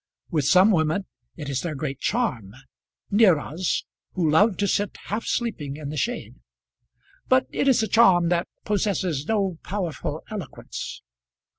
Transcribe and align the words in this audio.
With 0.31 0.45
some 0.45 0.71
women 0.71 1.05
it 1.35 1.47
is 1.47 1.61
their 1.61 1.75
great 1.75 1.99
charm, 1.99 2.55
Neæras 3.13 3.83
who 4.13 4.27
love 4.27 4.57
to 4.57 4.67
sit 4.67 4.97
half 5.03 5.25
sleeping 5.27 5.77
in 5.77 5.89
the 5.89 5.95
shade, 5.95 6.39
but 7.27 7.45
it 7.51 7.67
is 7.67 7.83
a 7.83 7.87
charm 7.87 8.29
that 8.29 8.47
possesses 8.65 9.27
no 9.27 9.59
powerful 9.61 10.23
eloquence. 10.31 11.03